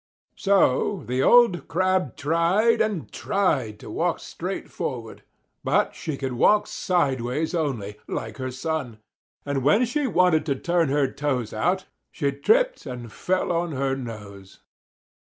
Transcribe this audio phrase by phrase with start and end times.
[0.35, 5.21] So the old Crab tried and tried to walk straight forward.
[5.63, 8.97] But she could walk sideways only, like her son.
[9.45, 13.95] And when she wanted to turn her toes out she tripped and fell on her
[13.95, 14.61] nose.